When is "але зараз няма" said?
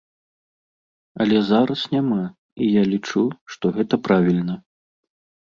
1.25-2.19